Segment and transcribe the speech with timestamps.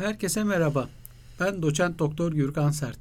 [0.00, 0.88] Herkese merhaba.
[1.40, 2.98] Ben doçent doktor Gürkan Sert.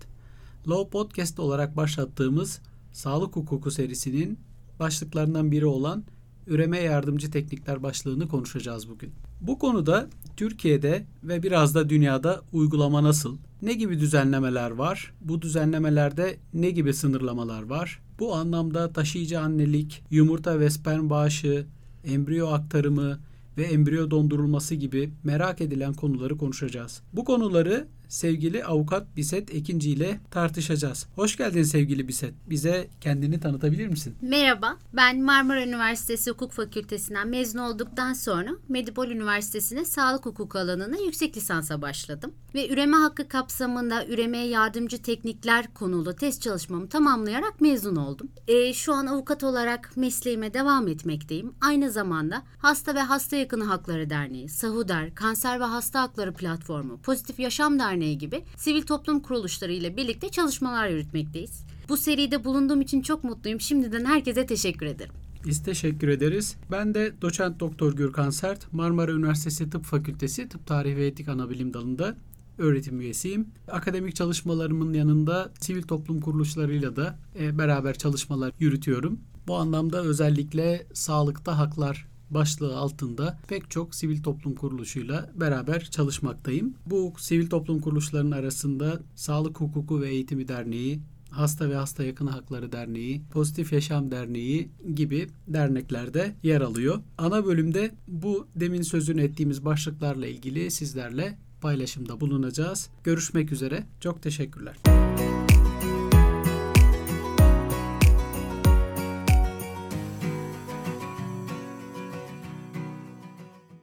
[0.67, 4.39] Law Podcast olarak başlattığımız sağlık hukuku serisinin
[4.79, 6.03] başlıklarından biri olan
[6.47, 9.11] üreme yardımcı teknikler başlığını konuşacağız bugün.
[9.41, 10.07] Bu konuda
[10.37, 13.37] Türkiye'de ve biraz da dünyada uygulama nasıl?
[13.61, 15.13] Ne gibi düzenlemeler var?
[15.21, 18.01] Bu düzenlemelerde ne gibi sınırlamalar var?
[18.19, 21.65] Bu anlamda taşıyıcı annelik, yumurta ve sperm bağışı,
[22.03, 23.19] embriyo aktarımı,
[23.57, 27.01] ve embriyo dondurulması gibi merak edilen konuları konuşacağız.
[27.13, 31.07] Bu konuları sevgili avukat Biset Ekinci ile tartışacağız.
[31.15, 32.33] Hoş geldin sevgili Biset.
[32.49, 34.15] Bize kendini tanıtabilir misin?
[34.21, 41.37] Merhaba, ben Marmara Üniversitesi Hukuk Fakültesinden mezun olduktan sonra Medipol Üniversitesi'ne sağlık hukuku alanına yüksek
[41.37, 42.33] lisansa başladım.
[42.55, 48.31] Ve üreme hakkı kapsamında üremeye yardımcı teknikler konulu test çalışmamı tamamlayarak mezun oldum.
[48.47, 51.53] E, şu an avukat olarak mesleğime devam etmekteyim.
[51.61, 57.39] Aynı zamanda Hasta ve Hasta Yakını Hakları Derneği, Sahuder, Kanser ve Hasta Hakları Platformu, Pozitif
[57.39, 61.65] Yaşam Derneği Derneği gibi sivil toplum kuruluşları ile birlikte çalışmalar yürütmekteyiz.
[61.89, 63.61] Bu seride bulunduğum için çok mutluyum.
[63.61, 65.13] Şimdiden herkese teşekkür ederim.
[65.45, 66.55] Biz teşekkür ederiz.
[66.71, 71.73] Ben de doçent doktor Gürkan Sert, Marmara Üniversitesi Tıp Fakültesi Tıp Tarihi ve Etik Anabilim
[71.73, 72.15] dalında
[72.57, 73.47] öğretim üyesiyim.
[73.67, 79.19] Akademik çalışmalarımın yanında sivil toplum kuruluşlarıyla da e, beraber çalışmalar yürütüyorum.
[79.47, 86.73] Bu anlamda özellikle sağlıkta haklar başlığı altında pek çok sivil toplum kuruluşuyla beraber çalışmaktayım.
[86.85, 92.71] Bu sivil toplum kuruluşlarının arasında Sağlık Hukuku ve Eğitimi Derneği, Hasta ve Hasta Yakını Hakları
[92.71, 96.99] Derneği, Pozitif Yaşam Derneği gibi derneklerde yer alıyor.
[97.17, 102.89] Ana bölümde bu demin sözünü ettiğimiz başlıklarla ilgili sizlerle paylaşımda bulunacağız.
[103.03, 103.83] Görüşmek üzere.
[104.01, 104.98] Çok teşekkürler.